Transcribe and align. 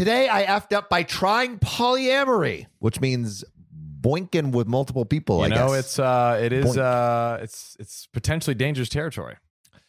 Today 0.00 0.30
I 0.30 0.44
effed 0.44 0.72
up 0.74 0.88
by 0.88 1.02
trying 1.02 1.58
polyamory, 1.58 2.64
which 2.78 3.02
means 3.02 3.44
boinking 4.00 4.50
with 4.50 4.66
multiple 4.66 5.04
people. 5.04 5.40
You 5.40 5.44
I 5.44 5.48
know, 5.48 5.68
guess 5.68 5.78
it's 5.80 5.98
uh, 5.98 6.40
it 6.42 6.54
is 6.54 6.64
Boink. 6.64 6.78
uh, 6.78 7.42
it's 7.42 7.76
it's 7.78 8.06
potentially 8.06 8.54
dangerous 8.54 8.88
territory. 8.88 9.36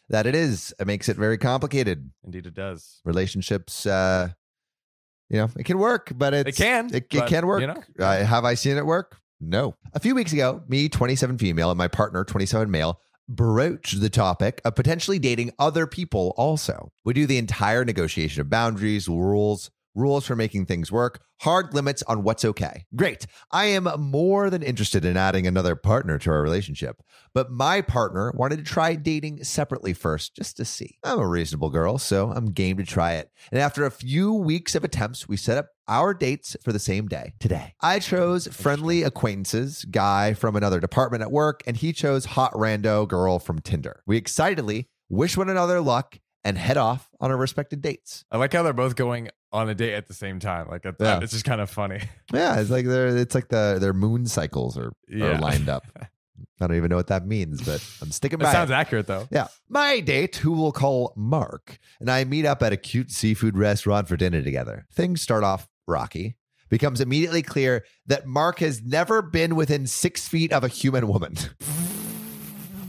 that 0.09 0.27
it 0.27 0.35
is. 0.35 0.73
It 0.77 0.85
makes 0.85 1.07
it 1.07 1.15
very 1.15 1.37
complicated. 1.37 2.11
Indeed, 2.25 2.45
it 2.45 2.53
does. 2.53 2.99
Relationships, 3.05 3.85
uh, 3.85 4.27
you 5.29 5.37
know, 5.37 5.49
it 5.57 5.63
can 5.63 5.79
work, 5.79 6.11
but 6.13 6.33
it's, 6.33 6.57
can, 6.57 6.87
It, 6.87 6.95
it 6.95 7.09
but, 7.09 7.29
can 7.29 7.47
work. 7.47 7.61
you 7.61 7.67
know. 7.67 7.81
Uh, 7.97 8.25
have 8.25 8.43
I 8.43 8.55
seen 8.55 8.75
it 8.75 8.85
work? 8.85 9.15
No. 9.39 9.75
A 9.93 10.01
few 10.01 10.13
weeks 10.13 10.33
ago, 10.33 10.61
me, 10.67 10.89
27 10.89 11.37
female, 11.37 11.71
and 11.71 11.77
my 11.77 11.87
partner, 11.87 12.25
27 12.25 12.69
male, 12.69 12.99
broached 13.29 14.01
the 14.01 14.09
topic 14.09 14.59
of 14.65 14.75
potentially 14.75 15.19
dating 15.19 15.53
other 15.57 15.87
people 15.87 16.33
also. 16.35 16.91
We 17.05 17.13
do 17.13 17.25
the 17.25 17.37
entire 17.37 17.85
negotiation 17.85 18.41
of 18.41 18.49
boundaries, 18.49 19.07
rules, 19.07 19.71
rules 19.95 20.25
for 20.25 20.35
making 20.35 20.65
things 20.65 20.91
work, 20.91 21.21
hard 21.41 21.73
limits 21.73 22.03
on 22.03 22.23
what's 22.23 22.45
okay. 22.45 22.85
Great. 22.95 23.25
I 23.51 23.65
am 23.65 23.87
more 23.97 24.49
than 24.49 24.63
interested 24.63 25.05
in 25.05 25.17
adding 25.17 25.47
another 25.47 25.75
partner 25.75 26.17
to 26.19 26.29
our 26.31 26.41
relationship, 26.41 27.01
but 27.33 27.51
my 27.51 27.81
partner 27.81 28.31
wanted 28.35 28.57
to 28.57 28.63
try 28.63 28.95
dating 28.95 29.43
separately 29.43 29.93
first 29.93 30.35
just 30.35 30.57
to 30.57 30.65
see. 30.65 30.97
I'm 31.03 31.19
a 31.19 31.27
reasonable 31.27 31.69
girl, 31.69 31.97
so 31.97 32.31
I'm 32.31 32.51
game 32.51 32.77
to 32.77 32.85
try 32.85 33.13
it. 33.13 33.29
And 33.51 33.59
after 33.59 33.85
a 33.85 33.91
few 33.91 34.33
weeks 34.33 34.75
of 34.75 34.83
attempts, 34.83 35.27
we 35.27 35.37
set 35.37 35.57
up 35.57 35.69
our 35.87 36.13
dates 36.13 36.55
for 36.63 36.71
the 36.71 36.79
same 36.79 37.07
day 37.07 37.33
today. 37.39 37.73
I 37.81 37.99
chose 37.99 38.47
friendly 38.47 39.03
acquaintances, 39.03 39.83
guy 39.85 40.33
from 40.33 40.55
another 40.55 40.79
department 40.79 41.23
at 41.23 41.31
work, 41.31 41.63
and 41.67 41.75
he 41.75 41.91
chose 41.91 42.25
hot 42.25 42.53
rando 42.53 43.07
girl 43.07 43.39
from 43.39 43.59
Tinder. 43.59 44.03
We 44.05 44.15
excitedly 44.15 44.87
wish 45.09 45.35
one 45.35 45.49
another 45.49 45.81
luck 45.81 46.19
and 46.43 46.57
head 46.57 46.77
off 46.77 47.09
on 47.19 47.31
our 47.31 47.37
respective 47.37 47.81
dates. 47.81 48.25
I 48.31 48.37
like 48.37 48.53
how 48.53 48.63
they're 48.63 48.73
both 48.73 48.95
going 48.95 49.29
on 49.51 49.69
a 49.69 49.75
date 49.75 49.93
at 49.93 50.07
the 50.07 50.13
same 50.13 50.39
time. 50.39 50.67
Like 50.69 50.85
it- 50.85 50.95
Yeah. 50.99 51.19
it's 51.21 51.33
just 51.33 51.45
kind 51.45 51.61
of 51.61 51.69
funny. 51.69 52.01
Yeah, 52.33 52.59
it's 52.59 52.69
like 52.69 52.85
they're 52.85 53.15
it's 53.17 53.35
like 53.35 53.49
the 53.49 53.77
their 53.79 53.93
moon 53.93 54.25
cycles 54.25 54.77
are, 54.77 54.91
Yeah. 55.07 55.37
are 55.37 55.39
lined 55.39 55.69
up. 55.69 55.85
I 56.59 56.67
don't 56.67 56.77
even 56.77 56.89
know 56.89 56.95
what 56.95 57.07
that 57.07 57.25
means, 57.25 57.61
but 57.63 57.83
I'm 58.01 58.11
sticking 58.11 58.37
by 58.39 58.45
That 58.45 58.49
it. 58.51 58.53
sounds 58.53 58.71
accurate 58.71 59.07
though. 59.07 59.27
Yeah. 59.31 59.47
My 59.67 59.99
date, 59.99 60.35
who 60.37 60.51
we'll 60.51 60.71
call 60.71 61.13
Mark, 61.15 61.79
and 61.99 62.09
I 62.09 62.23
meet 62.23 62.45
up 62.45 62.61
at 62.63 62.71
a 62.71 62.77
cute 62.77 63.11
seafood 63.11 63.57
restaurant 63.57 64.07
for 64.07 64.15
dinner 64.15 64.41
together. 64.43 64.85
Things 64.93 65.21
start 65.21 65.43
off 65.43 65.67
rocky. 65.87 66.37
Becomes 66.69 67.01
immediately 67.01 67.41
clear 67.41 67.83
that 68.07 68.25
Mark 68.27 68.59
has 68.59 68.81
never 68.81 69.21
been 69.21 69.55
within 69.55 69.85
six 69.87 70.27
feet 70.27 70.53
of 70.53 70.63
a 70.63 70.67
human 70.69 71.07
woman. 71.07 71.35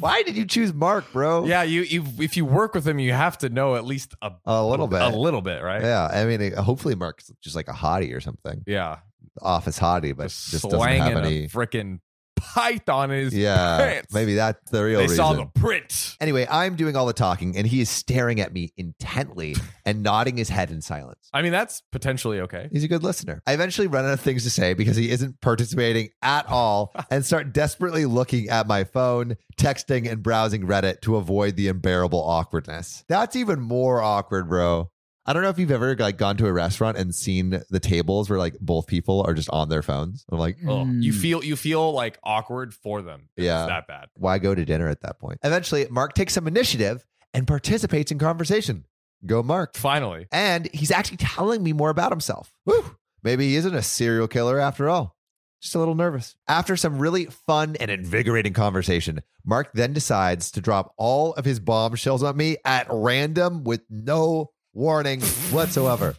Why 0.02 0.22
did 0.22 0.36
you 0.36 0.44
choose 0.44 0.72
Mark, 0.74 1.10
bro? 1.12 1.44
Yeah, 1.46 1.62
you 1.62 1.82
you 1.82 2.04
if 2.18 2.36
you 2.36 2.44
work 2.44 2.74
with 2.74 2.86
him, 2.86 2.98
you 2.98 3.12
have 3.12 3.38
to 3.38 3.48
know 3.48 3.76
at 3.76 3.84
least 3.84 4.14
a 4.20 4.32
A 4.46 4.62
little 4.64 4.86
bit. 4.88 5.00
a 5.00 5.08
little 5.08 5.42
bit, 5.42 5.62
right? 5.62 5.80
Yeah. 5.82 6.06
I 6.12 6.24
mean, 6.24 6.52
hopefully 6.54 6.94
Mark's 6.94 7.30
just 7.40 7.56
like 7.56 7.68
a 7.68 7.72
hottie 7.72 8.14
or 8.14 8.20
something. 8.20 8.62
Yeah, 8.66 8.98
Office 9.40 9.78
hottie, 9.78 10.14
but 10.16 10.24
just, 10.24 10.50
just, 10.50 10.64
doesn't 10.68 10.80
have 10.80 11.16
any. 11.24 11.44
a 11.44 11.48
freaking 11.48 12.00
python 12.42 13.10
in 13.10 13.24
his 13.24 13.34
Yeah. 13.34 13.78
pants. 13.78 14.12
Maybe 14.12 14.34
that's 14.34 14.70
the 14.70 14.82
real 14.84 14.98
they 14.98 15.04
reason. 15.04 15.16
saw 15.16 15.32
the 15.34 15.46
print. 15.46 16.16
Anyway, 16.20 16.46
I'm 16.50 16.74
doing 16.76 16.96
all 16.96 17.06
the 17.06 17.12
talking, 17.12 17.56
and 17.56 17.66
he 17.66 17.80
is 17.80 17.88
staring 17.88 18.40
at 18.40 18.52
me 18.52 18.72
intently 18.76 19.54
and 19.86 20.02
nodding 20.02 20.36
his 20.36 20.48
head 20.48 20.70
in 20.70 20.80
silence. 20.82 21.28
I 21.32 21.42
mean, 21.42 21.52
that's 21.52 21.82
potentially 21.92 22.40
okay. 22.40 22.68
He's 22.72 22.84
a 22.84 22.88
good 22.88 23.02
listener. 23.02 23.42
I 23.46 23.54
eventually 23.54 23.86
run 23.86 24.04
out 24.04 24.12
of 24.12 24.20
things 24.20 24.42
to 24.44 24.50
say 24.50 24.74
because 24.74 24.96
he 24.96 25.10
isn't 25.10 25.40
participating 25.40 26.10
at 26.22 26.46
all 26.48 26.92
and 27.10 27.24
start 27.24 27.52
desperately 27.52 28.04
looking 28.06 28.48
at 28.48 28.66
my 28.66 28.84
phone, 28.84 29.36
texting, 29.56 30.10
and 30.10 30.22
browsing 30.22 30.66
Reddit 30.66 31.00
to 31.02 31.16
avoid 31.16 31.56
the 31.56 31.68
unbearable 31.68 32.22
awkwardness. 32.22 33.04
That's 33.08 33.36
even 33.36 33.60
more 33.60 34.02
awkward, 34.02 34.48
bro. 34.48 34.90
I 35.24 35.32
don't 35.32 35.42
know 35.42 35.50
if 35.50 35.58
you've 35.58 35.70
ever 35.70 35.94
like 35.96 36.16
gone 36.18 36.36
to 36.38 36.46
a 36.46 36.52
restaurant 36.52 36.96
and 36.98 37.14
seen 37.14 37.62
the 37.70 37.78
tables 37.80 38.28
where 38.28 38.38
like 38.40 38.58
both 38.60 38.86
people 38.88 39.22
are 39.26 39.34
just 39.34 39.48
on 39.50 39.68
their 39.68 39.82
phones. 39.82 40.24
I'm 40.32 40.38
like, 40.38 40.56
Oh, 40.66 40.84
you 40.84 41.12
"Mm." 41.12 41.20
feel 41.20 41.44
you 41.44 41.54
feel 41.56 41.92
like 41.92 42.18
awkward 42.24 42.74
for 42.74 43.02
them. 43.02 43.28
It's 43.36 43.44
Yeah. 43.44 43.66
that 43.66 43.86
bad. 43.86 44.08
why 44.14 44.38
go 44.38 44.54
to 44.54 44.64
dinner 44.64 44.88
at 44.88 45.02
that 45.02 45.20
point? 45.20 45.38
Eventually, 45.44 45.86
Mark 45.90 46.14
takes 46.14 46.32
some 46.34 46.48
initiative 46.48 47.06
and 47.32 47.46
participates 47.46 48.10
in 48.10 48.18
conversation. 48.18 48.84
Go, 49.24 49.42
Mark. 49.44 49.76
Finally, 49.76 50.26
And 50.32 50.68
he's 50.74 50.90
actually 50.90 51.18
telling 51.18 51.62
me 51.62 51.72
more 51.72 51.90
about 51.90 52.10
himself. 52.10 52.52
Woo! 52.66 52.96
Maybe 53.22 53.46
he 53.50 53.54
isn't 53.56 53.74
a 53.74 53.82
serial 53.82 54.26
killer 54.26 54.58
after 54.58 54.88
all. 54.88 55.16
Just 55.60 55.76
a 55.76 55.78
little 55.78 55.94
nervous. 55.94 56.34
After 56.48 56.76
some 56.76 56.98
really 56.98 57.26
fun 57.26 57.76
and 57.78 57.88
invigorating 57.88 58.52
conversation, 58.52 59.20
Mark 59.44 59.70
then 59.74 59.92
decides 59.92 60.50
to 60.50 60.60
drop 60.60 60.92
all 60.98 61.34
of 61.34 61.44
his 61.44 61.60
bombshells 61.60 62.24
on 62.24 62.36
me 62.36 62.56
at 62.64 62.88
random 62.90 63.62
with 63.62 63.82
no 63.88 64.50
warning 64.74 65.20
whatsoever. 65.50 66.14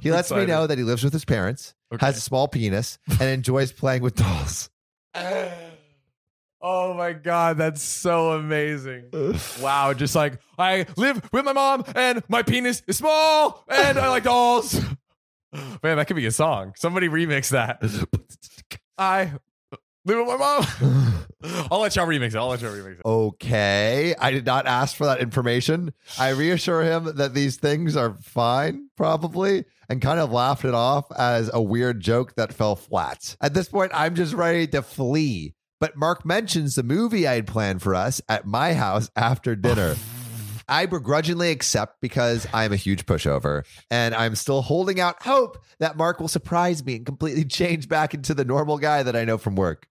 He 0.00 0.10
lets 0.12 0.30
me 0.30 0.46
know 0.46 0.66
that 0.66 0.78
he 0.78 0.84
lives 0.84 1.02
with 1.02 1.12
his 1.12 1.24
parents, 1.24 1.74
Okay. 1.92 2.06
has 2.06 2.16
a 2.16 2.20
small 2.20 2.46
penis, 2.48 2.98
and 3.10 3.22
enjoys 3.22 3.72
playing 3.72 4.02
with 4.02 4.14
dolls. 4.14 4.70
Oh 6.64 6.94
my 6.94 7.12
god, 7.12 7.58
that's 7.58 7.82
so 7.82 8.32
amazing. 8.32 9.06
Wow, 9.60 9.92
just 9.94 10.14
like 10.14 10.38
I 10.58 10.86
live 10.96 11.20
with 11.32 11.44
my 11.44 11.52
mom 11.52 11.84
and 11.96 12.22
my 12.28 12.42
penis 12.44 12.82
is 12.86 12.98
small 12.98 13.64
and 13.68 13.98
I 13.98 14.08
like 14.08 14.22
dolls. 14.22 14.80
Man, 15.82 15.96
that 15.96 16.06
could 16.06 16.14
be 16.16 16.26
a 16.26 16.30
song. 16.30 16.72
Somebody 16.76 17.08
remix 17.08 17.50
that. 17.50 17.82
I 18.98 19.32
live 20.04 20.18
with 20.18 20.26
my 20.26 20.36
mom. 20.36 21.24
I'll 21.70 21.80
let 21.80 21.96
y'all 21.96 22.06
remix 22.06 22.28
it. 22.28 22.36
I'll 22.36 22.48
let 22.48 22.60
y'all 22.60 22.72
remix 22.72 23.00
it. 23.00 23.04
Okay. 23.04 24.14
I 24.18 24.30
did 24.30 24.46
not 24.46 24.66
ask 24.66 24.96
for 24.96 25.06
that 25.06 25.20
information. 25.20 25.92
I 26.18 26.30
reassure 26.30 26.82
him 26.82 27.16
that 27.16 27.34
these 27.34 27.56
things 27.56 27.96
are 27.96 28.16
fine, 28.22 28.88
probably, 28.96 29.64
and 29.88 30.00
kind 30.00 30.20
of 30.20 30.30
laughed 30.30 30.64
it 30.64 30.74
off 30.74 31.06
as 31.16 31.50
a 31.52 31.60
weird 31.60 32.00
joke 32.00 32.34
that 32.36 32.52
fell 32.52 32.76
flat. 32.76 33.36
At 33.40 33.54
this 33.54 33.68
point, 33.68 33.92
I'm 33.94 34.14
just 34.14 34.34
ready 34.34 34.66
to 34.68 34.82
flee. 34.82 35.54
But 35.80 35.96
Mark 35.96 36.24
mentions 36.24 36.76
the 36.76 36.84
movie 36.84 37.26
I 37.26 37.34
had 37.34 37.46
planned 37.48 37.82
for 37.82 37.94
us 37.94 38.20
at 38.28 38.46
my 38.46 38.74
house 38.74 39.10
after 39.16 39.56
dinner. 39.56 39.96
I 40.72 40.86
begrudgingly 40.86 41.50
accept 41.50 42.00
because 42.00 42.46
I'm 42.54 42.72
a 42.72 42.76
huge 42.76 43.04
pushover 43.04 43.64
and 43.90 44.14
I'm 44.14 44.34
still 44.34 44.62
holding 44.62 45.00
out 45.00 45.22
hope 45.22 45.58
that 45.80 45.96
Mark 45.98 46.18
will 46.18 46.28
surprise 46.28 46.84
me 46.84 46.96
and 46.96 47.04
completely 47.06 47.44
change 47.58 47.88
back 47.88 48.14
into 48.14 48.32
the 48.32 48.44
normal 48.44 48.78
guy 48.78 49.02
that 49.02 49.14
I 49.14 49.24
know 49.24 49.36
from 49.38 49.54
work. 49.54 49.86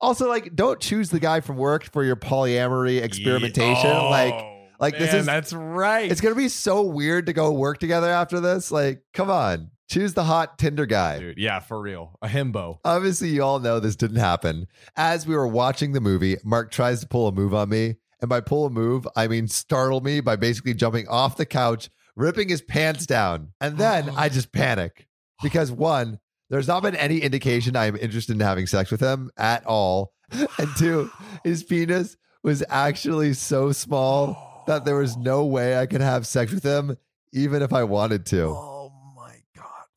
Also, 0.00 0.28
like, 0.28 0.54
don't 0.54 0.80
choose 0.80 1.10
the 1.10 1.20
guy 1.20 1.40
from 1.40 1.56
work 1.56 1.84
for 1.92 2.02
your 2.04 2.16
polyamory 2.16 3.02
experimentation. 3.02 3.90
Oh, 3.90 4.10
like, 4.10 4.34
like, 4.78 4.98
this 4.98 5.14
is- 5.14 5.26
that's 5.26 5.52
right. 5.52 6.10
it's 6.10 6.20
gonna 6.20 6.34
be 6.34 6.48
so 6.48 6.82
weird 6.82 7.26
to 7.26 7.32
go 7.32 7.52
work 7.52 7.78
together 7.78 8.10
after 8.10 8.40
this. 8.40 8.70
Like, 8.70 9.02
come 9.14 9.30
on, 9.30 9.70
choose 9.88 10.12
the 10.12 10.24
hot 10.24 10.58
Tinder 10.58 10.84
guy. 10.86 11.18
dude. 11.20 11.38
Yeah, 11.38 11.60
for 11.60 11.80
real. 11.80 12.18
A 12.20 12.28
himbo. 12.28 12.78
Obviously, 12.84 13.28
you 13.30 13.42
all 13.42 13.58
know 13.60 13.80
this 13.80 13.96
didn't 13.96 14.16
happen. 14.18 14.66
As 14.96 15.26
we 15.26 15.34
were 15.36 15.46
watching 15.48 15.92
the 15.92 16.00
movie, 16.00 16.36
Mark 16.44 16.70
tries 16.72 17.00
to 17.00 17.06
pull 17.06 17.28
a 17.28 17.32
move 17.32 17.54
on 17.54 17.68
me. 17.70 17.94
And 18.20 18.28
by 18.28 18.40
pull 18.40 18.66
a 18.66 18.70
move, 18.70 19.06
I 19.14 19.28
mean 19.28 19.48
startle 19.48 20.00
me 20.00 20.20
by 20.20 20.36
basically 20.36 20.74
jumping 20.74 21.06
off 21.08 21.36
the 21.36 21.46
couch, 21.46 21.90
ripping 22.14 22.48
his 22.48 22.62
pants 22.62 23.06
down. 23.06 23.52
And 23.60 23.78
then 23.78 24.10
I 24.16 24.28
just 24.28 24.52
panic 24.52 25.06
because 25.42 25.70
one, 25.70 26.18
there's 26.48 26.68
not 26.68 26.82
been 26.82 26.96
any 26.96 27.18
indication 27.18 27.76
I 27.76 27.86
am 27.86 27.96
interested 27.96 28.32
in 28.32 28.40
having 28.40 28.66
sex 28.66 28.90
with 28.90 29.00
him 29.00 29.30
at 29.36 29.64
all. 29.66 30.12
And 30.58 30.68
two, 30.76 31.10
his 31.44 31.62
penis 31.62 32.16
was 32.42 32.64
actually 32.68 33.32
so 33.34 33.70
small 33.72 34.64
that 34.66 34.84
there 34.84 34.96
was 34.96 35.16
no 35.16 35.44
way 35.44 35.78
I 35.78 35.86
could 35.86 36.00
have 36.00 36.26
sex 36.26 36.52
with 36.52 36.64
him, 36.64 36.96
even 37.32 37.62
if 37.62 37.72
I 37.72 37.84
wanted 37.84 38.26
to. 38.26 38.56
Oh. 38.58 38.75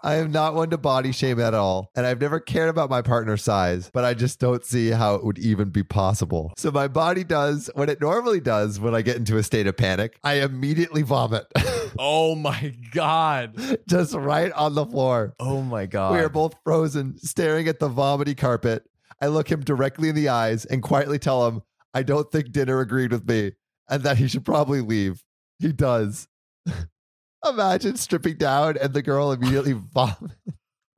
I 0.01 0.15
am 0.15 0.31
not 0.31 0.55
one 0.55 0.69
to 0.69 0.77
body 0.77 1.11
shame 1.11 1.39
at 1.41 1.53
all, 1.53 1.91
and 1.95 2.05
I've 2.05 2.21
never 2.21 2.39
cared 2.39 2.69
about 2.69 2.89
my 2.89 3.01
partner's 3.01 3.43
size, 3.43 3.89
but 3.93 4.05
I 4.05 4.13
just 4.13 4.39
don't 4.39 4.63
see 4.63 4.91
how 4.91 5.15
it 5.15 5.25
would 5.25 5.37
even 5.39 5.69
be 5.71 5.83
possible. 5.83 6.53
So 6.57 6.71
my 6.71 6.87
body 6.87 7.25
does 7.25 7.69
what 7.75 7.89
it 7.89 7.99
normally 7.99 8.39
does 8.39 8.79
when 8.79 8.95
I 8.95 9.01
get 9.01 9.17
into 9.17 9.37
a 9.37 9.43
state 9.43 9.67
of 9.67 9.75
panic. 9.75 10.17
I 10.23 10.35
immediately 10.35 11.01
vomit, 11.01 11.45
Oh 11.99 12.35
my 12.35 12.73
god. 12.91 13.55
just 13.89 14.13
right 14.13 14.51
on 14.53 14.75
the 14.75 14.85
floor. 14.85 15.35
Oh 15.39 15.61
my 15.61 15.85
god. 15.85 16.13
We 16.13 16.19
are 16.19 16.29
both 16.29 16.55
frozen, 16.63 17.17
staring 17.17 17.67
at 17.67 17.79
the 17.79 17.89
vomity 17.89 18.35
carpet. 18.35 18.85
I 19.21 19.27
look 19.27 19.51
him 19.51 19.61
directly 19.61 20.07
in 20.09 20.15
the 20.15 20.29
eyes 20.29 20.63
and 20.63 20.81
quietly 20.81 21.19
tell 21.19 21.45
him 21.47 21.61
I 21.93 22.03
don't 22.03 22.31
think 22.31 22.51
dinner 22.51 22.79
agreed 22.79 23.11
with 23.11 23.27
me 23.27 23.51
and 23.89 24.03
that 24.03 24.17
he 24.17 24.27
should 24.29 24.45
probably 24.45 24.79
leave. 24.79 25.23
He 25.59 25.73
does. 25.73 26.27
Imagine 27.47 27.95
stripping 27.95 28.37
down 28.37 28.77
and 28.77 28.93
the 28.93 29.01
girl 29.01 29.31
immediately 29.31 29.73
vomit. 29.93 30.31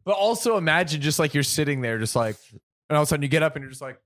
But 0.04 0.14
also 0.14 0.58
imagine 0.58 1.02
just 1.02 1.20
like 1.20 1.34
you're 1.34 1.44
sitting 1.44 1.82
there, 1.82 2.00
just 2.00 2.16
like, 2.16 2.36
and 2.90 2.98
all 2.98 3.04
of 3.04 3.08
a 3.08 3.10
sudden 3.10 3.24
you 3.24 3.30
get 3.30 3.44
up 3.44 3.56
and 3.56 3.64
you're 3.64 3.70
just 3.70 3.82
like, 3.82 4.00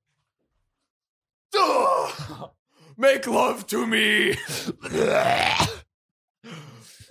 "Ugh, 1.57 2.49
make 2.97 3.27
love 3.27 3.65
to 3.67 3.87
me. 3.87 4.35
oh, 4.83 5.83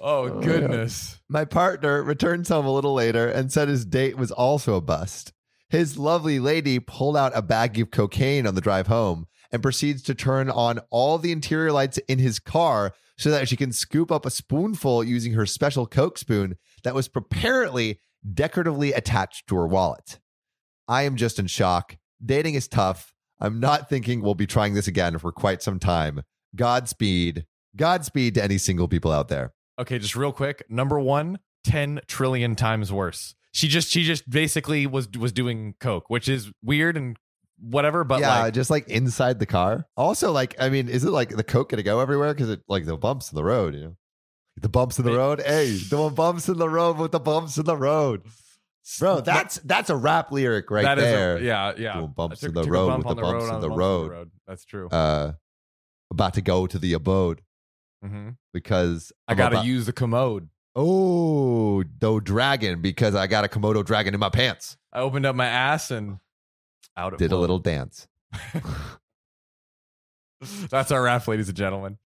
oh 0.00 0.40
goodness. 0.40 1.18
My 1.28 1.44
partner 1.44 2.02
returns 2.02 2.48
home 2.48 2.66
a 2.66 2.72
little 2.72 2.94
later 2.94 3.28
and 3.28 3.50
said 3.50 3.68
his 3.68 3.84
date 3.84 4.16
was 4.16 4.30
also 4.30 4.74
a 4.74 4.80
bust. 4.80 5.32
His 5.70 5.96
lovely 5.96 6.38
lady 6.38 6.78
pulled 6.78 7.16
out 7.16 7.32
a 7.34 7.42
bag 7.42 7.78
of 7.80 7.90
cocaine 7.90 8.46
on 8.46 8.54
the 8.54 8.60
drive 8.60 8.86
home 8.86 9.26
and 9.54 9.62
proceeds 9.62 10.02
to 10.02 10.16
turn 10.16 10.50
on 10.50 10.80
all 10.90 11.16
the 11.16 11.30
interior 11.30 11.70
lights 11.70 11.98
in 12.08 12.18
his 12.18 12.40
car 12.40 12.92
so 13.16 13.30
that 13.30 13.48
she 13.48 13.56
can 13.56 13.70
scoop 13.70 14.10
up 14.10 14.26
a 14.26 14.30
spoonful 14.30 15.04
using 15.04 15.34
her 15.34 15.46
special 15.46 15.86
Coke 15.86 16.18
spoon 16.18 16.56
that 16.82 16.92
was 16.92 17.08
apparently 17.14 18.00
decoratively 18.34 18.92
attached 18.92 19.46
to 19.46 19.54
her 19.54 19.68
wallet. 19.68 20.18
I 20.88 21.02
am 21.02 21.14
just 21.14 21.38
in 21.38 21.46
shock. 21.46 21.96
Dating 22.22 22.54
is 22.54 22.66
tough. 22.66 23.14
I'm 23.38 23.60
not 23.60 23.88
thinking 23.88 24.22
we'll 24.22 24.34
be 24.34 24.46
trying 24.46 24.74
this 24.74 24.88
again 24.88 25.18
for 25.18 25.30
quite 25.30 25.62
some 25.62 25.78
time. 25.78 26.22
Godspeed. 26.56 27.46
Godspeed 27.76 28.34
to 28.34 28.42
any 28.42 28.58
single 28.58 28.88
people 28.88 29.12
out 29.12 29.28
there. 29.28 29.52
Okay, 29.78 30.00
just 30.00 30.16
real 30.16 30.32
quick. 30.32 30.64
Number 30.68 30.98
one, 30.98 31.38
10 31.62 32.00
trillion 32.08 32.56
times 32.56 32.92
worse. 32.92 33.36
She 33.52 33.68
just 33.68 33.88
she 33.88 34.02
just 34.02 34.28
basically 34.28 34.84
was 34.84 35.08
was 35.16 35.30
doing 35.30 35.76
coke, 35.78 36.10
which 36.10 36.28
is 36.28 36.50
weird 36.60 36.96
and 36.96 37.16
whatever. 37.58 38.04
But 38.04 38.20
yeah, 38.20 38.40
like, 38.42 38.54
just 38.54 38.70
like 38.70 38.88
inside 38.88 39.38
the 39.38 39.46
car. 39.46 39.86
Also, 39.96 40.32
like, 40.32 40.54
I 40.58 40.68
mean, 40.68 40.88
is 40.88 41.04
it 41.04 41.10
like 41.10 41.30
the 41.30 41.44
coke 41.44 41.70
gonna 41.70 41.82
go 41.82 42.00
everywhere? 42.00 42.34
Because 42.34 42.50
it 42.50 42.60
like 42.68 42.84
the 42.86 42.96
bumps 42.96 43.30
in 43.32 43.36
the 43.36 43.44
road, 43.44 43.74
you 43.74 43.80
know, 43.80 43.96
the 44.60 44.68
bumps 44.68 44.98
in 44.98 45.04
the 45.04 45.12
road. 45.16 45.40
Hey, 45.44 45.70
the 45.76 46.10
bumps 46.14 46.48
in 46.48 46.58
the 46.58 46.68
road 46.68 46.98
with 46.98 47.12
the 47.12 47.20
bumps 47.20 47.56
in 47.58 47.64
the 47.64 47.76
road, 47.76 48.22
bro. 49.00 49.20
That's 49.20 49.56
that's 49.58 49.90
a 49.90 49.96
rap 49.96 50.30
lyric 50.32 50.70
right 50.70 50.82
that 50.84 50.98
is 50.98 51.04
a- 51.04 51.06
there. 51.08 51.40
yeah, 51.42 51.72
yeah. 51.76 51.94
Doing 51.94 52.12
bumps 52.16 52.42
I 52.44 52.48
in 52.48 52.54
the 52.54 52.62
road 52.64 52.86
bump 52.88 52.98
with 52.98 53.06
on 53.10 53.16
the 53.16 53.22
bumps 53.22 53.44
on 53.48 53.54
in 53.56 53.60
the 53.60 53.68
bumps 53.68 53.78
road. 53.78 54.30
That's 54.46 54.64
true. 54.64 54.88
Uh, 54.88 55.32
about 56.10 56.34
to 56.34 56.42
go 56.42 56.66
to 56.66 56.78
the 56.78 56.92
abode 56.92 57.40
hmm 58.02 58.30
because 58.52 59.10
I 59.26 59.32
I'm 59.32 59.38
gotta 59.38 59.56
about- 59.56 59.66
use 59.66 59.86
the 59.86 59.92
commode. 59.92 60.48
Oh, 60.76 61.82
the 62.00 62.18
dragon 62.20 62.80
because 62.82 63.14
I 63.14 63.26
got 63.28 63.44
a 63.44 63.48
Komodo 63.48 63.84
dragon 63.84 64.12
in 64.12 64.18
my 64.20 64.28
pants. 64.28 64.76
I 64.92 64.98
opened 65.00 65.24
up 65.24 65.36
my 65.36 65.46
ass 65.46 65.90
and 65.92 66.18
out 66.96 67.18
Did 67.18 67.32
a 67.32 67.36
little 67.36 67.58
dance. 67.58 68.06
That's 70.70 70.90
our 70.90 71.02
rap, 71.02 71.26
ladies 71.26 71.48
and 71.48 71.56
gentlemen. 71.56 71.98